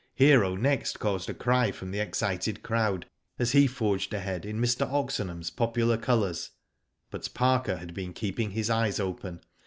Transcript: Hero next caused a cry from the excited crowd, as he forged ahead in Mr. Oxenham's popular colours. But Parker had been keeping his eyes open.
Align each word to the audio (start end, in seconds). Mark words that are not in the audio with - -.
Hero 0.15 0.55
next 0.55 0.97
caused 0.99 1.29
a 1.29 1.33
cry 1.35 1.69
from 1.69 1.91
the 1.91 1.99
excited 1.99 2.63
crowd, 2.63 3.05
as 3.37 3.51
he 3.51 3.67
forged 3.67 4.11
ahead 4.15 4.47
in 4.47 4.59
Mr. 4.59 4.91
Oxenham's 4.91 5.51
popular 5.51 5.95
colours. 5.95 6.49
But 7.11 7.29
Parker 7.35 7.77
had 7.77 7.93
been 7.93 8.11
keeping 8.11 8.49
his 8.49 8.71
eyes 8.71 8.99
open. 8.99 9.41